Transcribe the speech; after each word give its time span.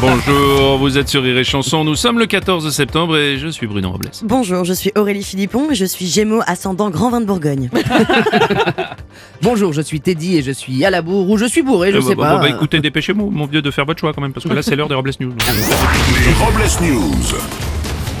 Bonjour, 0.00 0.78
vous 0.78 0.98
êtes 0.98 1.08
sur 1.08 1.22
Rire 1.22 1.38
et 1.38 1.44
Chanson, 1.44 1.84
nous 1.84 1.94
sommes 1.94 2.18
le 2.18 2.26
14 2.26 2.70
septembre 2.74 3.16
et 3.16 3.36
je 3.38 3.48
suis 3.48 3.66
Bruno 3.66 3.90
Robles. 3.92 4.10
Bonjour, 4.24 4.64
je 4.64 4.72
suis 4.72 4.90
Aurélie 4.96 5.22
Philippon 5.22 5.70
et 5.70 5.74
je 5.74 5.84
suis 5.84 6.06
Gémeaux 6.06 6.40
ascendant 6.46 6.90
grand 6.90 7.10
vin 7.10 7.20
de 7.20 7.26
Bourgogne. 7.26 7.68
Bonjour, 9.42 9.72
je 9.72 9.82
suis 9.82 10.00
Teddy 10.00 10.38
et 10.38 10.42
je 10.42 10.50
suis 10.52 10.84
à 10.84 10.90
la 10.90 11.02
bourre 11.02 11.28
ou 11.30 11.36
je 11.36 11.44
suis 11.44 11.62
bourré, 11.62 11.92
je 11.92 11.98
Euh, 11.98 12.00
sais 12.00 12.14
bah, 12.14 12.22
pas. 12.24 12.36
bon, 12.36 12.42
bah, 12.42 12.48
écoutez, 12.50 12.80
dépêchez-vous, 12.80 13.30
mon 13.30 13.46
vieux, 13.46 13.62
de 13.62 13.70
faire 13.70 13.84
votre 13.84 14.00
choix 14.00 14.12
quand 14.12 14.20
même, 14.22 14.32
parce 14.32 14.46
que 14.46 14.52
là 14.52 14.62
c'est 14.62 14.76
l'heure 14.76 14.88
des 14.88 14.94
Robles 14.94 15.10
News. 15.20 15.32
Les 15.46 16.32
Robles 16.44 16.92
News. 16.94 17.71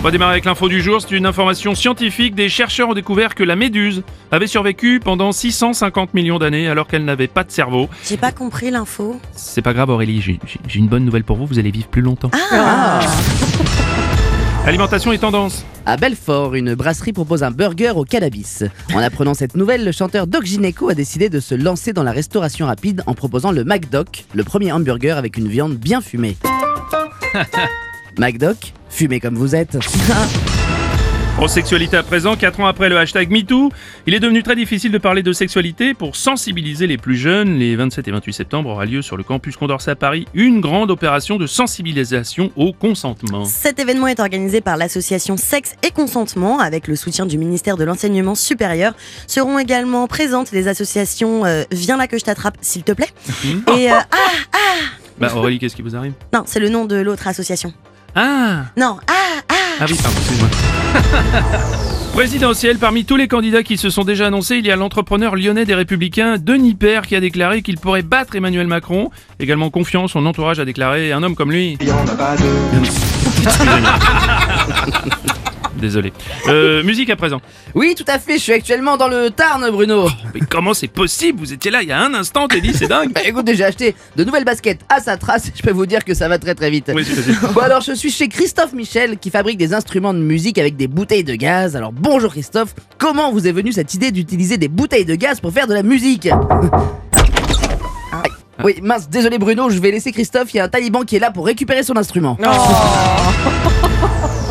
On 0.04 0.06
va 0.06 0.10
démarrer 0.10 0.32
avec 0.32 0.44
l'info 0.46 0.68
du 0.68 0.82
jour, 0.82 1.00
c'est 1.00 1.12
une 1.12 1.26
information 1.26 1.76
scientifique. 1.76 2.34
Des 2.34 2.48
chercheurs 2.48 2.88
ont 2.88 2.92
découvert 2.94 3.36
que 3.36 3.44
la 3.44 3.54
méduse 3.54 4.02
avait 4.32 4.48
survécu 4.48 4.98
pendant 4.98 5.30
650 5.30 6.12
millions 6.14 6.40
d'années 6.40 6.66
alors 6.66 6.88
qu'elle 6.88 7.04
n'avait 7.04 7.28
pas 7.28 7.44
de 7.44 7.52
cerveau. 7.52 7.88
J'ai 8.04 8.16
pas 8.16 8.32
compris 8.32 8.72
l'info. 8.72 9.20
C'est 9.36 9.62
pas 9.62 9.72
grave 9.72 9.90
Aurélie, 9.90 10.20
j'ai- 10.20 10.40
une 10.74 10.88
bonne 10.88 11.04
nouvelle 11.04 11.22
pour 11.22 11.36
vous, 11.36 11.46
vous 11.46 11.60
allez 11.60 11.70
vivre 11.70 11.86
plus 11.86 12.02
longtemps. 12.02 12.32
Ah, 12.52 12.98
Alimentation 14.66 15.12
et 15.12 15.18
tendance. 15.18 15.64
À 15.86 15.96
Belfort, 15.96 16.56
une 16.56 16.74
brasserie 16.74 17.12
propose 17.12 17.44
un 17.44 17.52
burger 17.52 17.92
au 17.94 18.04
cannabis. 18.04 18.64
En 18.94 18.98
apprenant 18.98 19.34
cette 19.34 19.56
nouvelle, 19.56 19.84
le 19.84 19.92
chanteur 19.92 20.26
Doc 20.26 20.44
Gineco 20.44 20.88
a 20.88 20.94
décidé 20.94 21.28
de 21.28 21.38
se 21.38 21.54
lancer 21.54 21.92
dans 21.92 22.02
la 22.04 22.12
restauration 22.12 22.66
rapide 22.66 23.04
en 23.06 23.14
proposant 23.14 23.52
le 23.52 23.62
McDoc, 23.62 24.24
le 24.34 24.42
premier 24.42 24.72
hamburger 24.72 25.16
avec 25.16 25.36
une 25.36 25.46
viande 25.46 25.74
bien 25.74 26.00
fumée. 26.00 26.36
McDoc, 28.18 28.72
fumé 28.92 29.18
comme 29.20 29.36
vous 29.36 29.54
êtes. 29.56 29.78
En 31.38 31.48
sexualité 31.48 31.96
à 31.96 32.02
présent, 32.02 32.36
4 32.36 32.60
ans 32.60 32.66
après 32.66 32.90
le 32.90 32.98
hashtag 32.98 33.30
MeToo, 33.30 33.72
il 34.06 34.14
est 34.14 34.20
devenu 34.20 34.42
très 34.42 34.54
difficile 34.54 34.92
de 34.92 34.98
parler 34.98 35.22
de 35.22 35.32
sexualité 35.32 35.94
pour 35.94 36.14
sensibiliser 36.14 36.86
les 36.86 36.98
plus 36.98 37.16
jeunes. 37.16 37.58
Les 37.58 37.74
27 37.74 38.06
et 38.06 38.10
28 38.10 38.32
septembre 38.34 38.68
aura 38.68 38.84
lieu 38.84 39.00
sur 39.00 39.16
le 39.16 39.24
campus 39.24 39.56
Condorcet 39.56 39.90
à 39.90 39.96
Paris 39.96 40.26
une 40.34 40.60
grande 40.60 40.90
opération 40.90 41.38
de 41.38 41.46
sensibilisation 41.46 42.52
au 42.54 42.72
consentement. 42.72 43.44
Cet 43.46 43.80
événement 43.80 44.08
est 44.08 44.20
organisé 44.20 44.60
par 44.60 44.76
l'association 44.76 45.36
Sexe 45.38 45.74
et 45.82 45.90
Consentement 45.90 46.60
avec 46.60 46.86
le 46.86 46.96
soutien 46.96 47.24
du 47.24 47.38
ministère 47.38 47.78
de 47.78 47.84
l'Enseignement 47.84 48.34
supérieur. 48.34 48.92
Seront 49.26 49.58
également 49.58 50.06
présentes 50.06 50.52
les 50.52 50.68
associations 50.68 51.44
euh, 51.46 51.64
Viens 51.72 51.96
là 51.96 52.06
que 52.08 52.18
je 52.18 52.24
t'attrape 52.24 52.58
s'il 52.60 52.84
te 52.84 52.92
plaît. 52.92 53.10
Et 53.76 53.90
euh, 53.90 53.94
ah 53.96 54.16
Bah 55.18 55.32
Aurélie, 55.34 55.58
qu'est-ce 55.58 55.74
qui 55.76 55.82
vous 55.82 55.96
arrive? 55.96 56.12
Non, 56.34 56.42
c'est 56.46 56.60
le 56.60 56.68
nom 56.68 56.84
de 56.84 56.96
l'autre 56.96 57.26
association. 57.26 57.72
Ah 58.14 58.64
Non, 58.76 58.98
ah 59.08 59.40
ah 59.48 59.54
Ah 59.80 59.84
oui, 59.88 59.96
pardon, 60.02 60.18
excuse-moi. 60.18 60.48
Présidentielle, 62.12 62.76
parmi 62.78 63.06
tous 63.06 63.16
les 63.16 63.26
candidats 63.26 63.62
qui 63.62 63.78
se 63.78 63.88
sont 63.88 64.04
déjà 64.04 64.26
annoncés, 64.26 64.56
il 64.56 64.66
y 64.66 64.70
a 64.70 64.76
l'entrepreneur 64.76 65.34
lyonnais 65.34 65.64
des 65.64 65.74
Républicains, 65.74 66.36
Denis 66.36 66.74
Père, 66.74 67.06
qui 67.06 67.16
a 67.16 67.20
déclaré 67.20 67.62
qu'il 67.62 67.78
pourrait 67.78 68.02
battre 68.02 68.36
Emmanuel 68.36 68.66
Macron. 68.66 69.10
Également 69.40 69.70
confiant, 69.70 70.08
son 70.08 70.26
entourage 70.26 70.60
a 70.60 70.66
déclaré 70.66 71.10
un 71.12 71.22
homme 71.22 71.34
comme 71.34 71.50
lui. 71.50 71.78
Désolé. 75.82 76.12
Euh, 76.46 76.84
musique 76.84 77.10
à 77.10 77.16
présent. 77.16 77.40
Oui, 77.74 77.96
tout 77.96 78.04
à 78.06 78.20
fait, 78.20 78.34
je 78.34 78.42
suis 78.42 78.52
actuellement 78.52 78.96
dans 78.96 79.08
le 79.08 79.30
Tarn, 79.30 79.68
Bruno. 79.68 80.08
Mais 80.32 80.38
comment 80.48 80.74
c'est 80.74 80.86
possible? 80.86 81.40
Vous 81.40 81.52
étiez 81.52 81.72
là 81.72 81.82
il 81.82 81.88
y 81.88 81.92
a 81.92 82.00
un 82.00 82.14
instant, 82.14 82.46
t'es 82.46 82.60
dit, 82.60 82.72
c'est 82.72 82.86
dingue. 82.86 83.10
Bah 83.12 83.22
écoutez, 83.24 83.56
j'ai 83.56 83.64
acheté 83.64 83.96
de 84.14 84.22
nouvelles 84.22 84.44
baskets 84.44 84.78
à 84.88 85.00
sa 85.00 85.16
trace 85.16 85.48
et 85.48 85.52
je 85.56 85.60
peux 85.60 85.72
vous 85.72 85.86
dire 85.86 86.04
que 86.04 86.14
ça 86.14 86.28
va 86.28 86.38
très 86.38 86.54
très 86.54 86.70
vite. 86.70 86.92
Oui, 86.94 87.04
c'est 87.04 87.16
possible. 87.16 87.52
Bon 87.52 87.62
alors 87.62 87.80
je 87.80 87.94
suis 87.94 88.12
chez 88.12 88.28
Christophe 88.28 88.74
Michel 88.74 89.18
qui 89.18 89.30
fabrique 89.30 89.58
des 89.58 89.74
instruments 89.74 90.14
de 90.14 90.20
musique 90.20 90.56
avec 90.58 90.76
des 90.76 90.86
bouteilles 90.86 91.24
de 91.24 91.34
gaz. 91.34 91.74
Alors 91.74 91.90
bonjour 91.90 92.30
Christophe, 92.30 92.76
comment 92.96 93.32
vous 93.32 93.48
est 93.48 93.52
venue 93.52 93.72
cette 93.72 93.92
idée 93.92 94.12
d'utiliser 94.12 94.58
des 94.58 94.68
bouteilles 94.68 95.04
de 95.04 95.16
gaz 95.16 95.40
pour 95.40 95.52
faire 95.52 95.66
de 95.66 95.74
la 95.74 95.82
musique? 95.82 96.28
Aïe. 98.12 98.30
Oui, 98.62 98.76
mince, 98.82 99.08
désolé 99.10 99.38
Bruno, 99.38 99.68
je 99.68 99.80
vais 99.80 99.90
laisser 99.90 100.12
Christophe, 100.12 100.54
il 100.54 100.58
y 100.58 100.60
a 100.60 100.64
un 100.64 100.68
taliban 100.68 101.02
qui 101.02 101.16
est 101.16 101.20
là 101.20 101.32
pour 101.32 101.44
récupérer 101.44 101.82
son 101.82 101.96
instrument. 101.96 102.38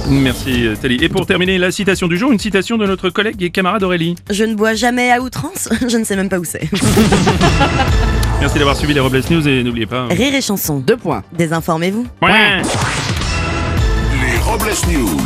Merci 0.09 0.67
euh, 0.67 0.75
Tali. 0.75 0.97
Et 1.01 1.09
pour 1.09 1.25
terminer, 1.25 1.57
la 1.57 1.72
citation 1.72 2.07
du 2.07 2.17
jour, 2.17 2.31
une 2.31 2.39
citation 2.39 2.78
de 2.78 2.85
notre 2.85 3.09
collègue 3.09 3.41
et 3.41 3.50
camarade 3.50 3.84
Aurélie. 3.84 4.16
Je 4.29 4.44
ne 4.44 4.56
bois 4.56 4.73
jamais 4.73 5.12
à 5.12 5.22
outrance, 5.22 5.69
je 5.88 5.97
ne 5.97 6.03
sais 6.03 6.16
même 6.16 6.29
pas 6.29 6.39
où 6.39 6.44
c'est. 6.44 6.69
Merci 8.40 8.57
d'avoir 8.57 8.75
suivi 8.75 8.94
les 8.94 9.00
Robles 9.00 9.22
News 9.29 9.47
et 9.47 9.63
n'oubliez 9.63 9.85
pas... 9.85 10.07
Rire 10.07 10.34
et 10.34 10.41
chanson. 10.41 10.79
Deux 10.79 10.97
points. 10.97 11.23
Désinformez-vous. 11.34 12.07
Ouais. 12.22 12.61
Les 14.22 14.38
Robles 14.40 14.73
News. 14.91 15.17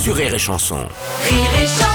Sur 0.00 0.16
Rire 0.16 0.34
et 0.34 0.38
Chanson. 0.38 0.78
Rire 1.28 1.62
et 1.62 1.66
chanson 1.66 1.89